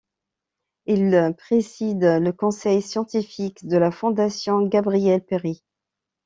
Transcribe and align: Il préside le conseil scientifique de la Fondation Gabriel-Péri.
Il 0.87 1.35
préside 1.37 2.03
le 2.03 2.31
conseil 2.31 2.81
scientifique 2.81 3.67
de 3.67 3.77
la 3.77 3.91
Fondation 3.91 4.63
Gabriel-Péri. 4.63 5.63